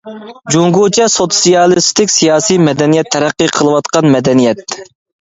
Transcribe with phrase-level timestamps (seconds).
[0.53, 4.71] جۇڭگوچە سوتسىيالىستىك سىياسىي مەدەنىيەت تەرەققىي قىلىۋاتقان مەدەنىيەت.